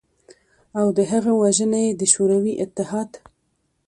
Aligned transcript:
او 0.79 0.87
د 0.97 0.99
هغه 1.11 1.31
وژنه 1.41 1.79
ېې 1.85 1.91
د 1.99 2.01
شوروی 2.13 2.53
اتحاد 2.63 3.09